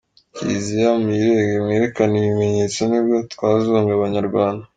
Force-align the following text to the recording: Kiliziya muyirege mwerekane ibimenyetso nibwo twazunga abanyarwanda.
Kiliziya 0.35 0.89
muyirege 1.03 1.57
mwerekane 1.63 2.15
ibimenyetso 2.21 2.79
nibwo 2.89 3.17
twazunga 3.33 3.91
abanyarwanda. 3.97 4.63